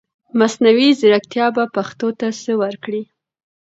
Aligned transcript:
مصنوعي 0.39 0.89
ځرکتيا 1.01 1.47
به 1.55 1.63
پښتو 1.75 2.07
ته 2.19 2.27
سه 2.41 2.51
ورکړٸ 2.61 2.93